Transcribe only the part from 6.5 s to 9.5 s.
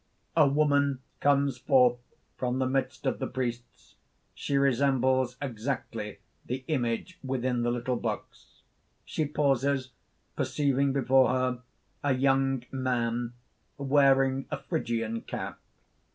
image within the little box. _She